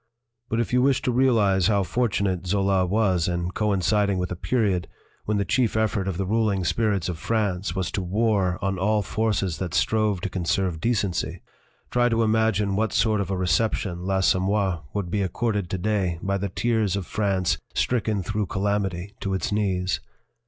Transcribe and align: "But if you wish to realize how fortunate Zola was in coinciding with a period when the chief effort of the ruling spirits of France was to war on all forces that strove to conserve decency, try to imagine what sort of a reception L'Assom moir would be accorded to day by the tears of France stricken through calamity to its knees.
"But 0.49 0.59
if 0.59 0.73
you 0.73 0.81
wish 0.81 1.03
to 1.03 1.11
realize 1.11 1.67
how 1.67 1.83
fortunate 1.83 2.47
Zola 2.47 2.87
was 2.87 3.27
in 3.27 3.51
coinciding 3.51 4.17
with 4.17 4.31
a 4.31 4.35
period 4.35 4.87
when 5.25 5.37
the 5.37 5.45
chief 5.45 5.77
effort 5.77 6.07
of 6.07 6.17
the 6.17 6.25
ruling 6.25 6.63
spirits 6.63 7.07
of 7.07 7.19
France 7.19 7.75
was 7.75 7.91
to 7.91 8.01
war 8.01 8.57
on 8.63 8.79
all 8.79 9.03
forces 9.03 9.59
that 9.59 9.75
strove 9.75 10.19
to 10.21 10.27
conserve 10.31 10.81
decency, 10.81 11.43
try 11.91 12.09
to 12.09 12.23
imagine 12.23 12.75
what 12.75 12.93
sort 12.93 13.21
of 13.21 13.29
a 13.29 13.37
reception 13.37 14.03
L'Assom 14.03 14.41
moir 14.47 14.81
would 14.91 15.11
be 15.11 15.21
accorded 15.21 15.69
to 15.69 15.77
day 15.77 16.17
by 16.23 16.39
the 16.39 16.49
tears 16.49 16.95
of 16.95 17.05
France 17.05 17.59
stricken 17.75 18.23
through 18.23 18.47
calamity 18.47 19.13
to 19.19 19.35
its 19.35 19.51
knees. 19.51 19.99